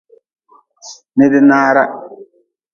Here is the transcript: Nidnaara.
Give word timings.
Nidnaara. 1.17 1.83